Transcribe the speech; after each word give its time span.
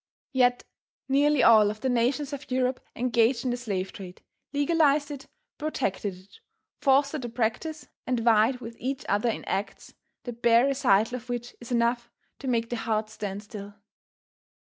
Yet 0.33 0.63
nearly 1.07 1.43
all 1.43 1.69
of 1.69 1.81
the 1.81 1.87
nations 1.87 2.33
of 2.33 2.49
Europe 2.49 2.79
engaged 2.95 3.45
in 3.45 3.51
the 3.51 3.55
slave 3.57 3.93
trade, 3.93 4.23
legalized 4.51 5.11
it, 5.11 5.27
protected 5.59 6.15
it, 6.17 6.39
fostered 6.81 7.21
the 7.21 7.29
practice, 7.29 7.87
and 8.07 8.19
vied 8.19 8.61
with 8.61 8.75
each 8.79 9.05
other 9.07 9.29
in 9.29 9.45
acts, 9.45 9.93
the 10.23 10.33
bare 10.33 10.65
recital 10.65 11.17
of 11.17 11.29
which 11.29 11.55
is 11.61 11.71
enough 11.71 12.09
to 12.39 12.47
make 12.47 12.71
the 12.71 12.77
heart 12.77 13.11
stand 13.11 13.43
still. 13.43 13.75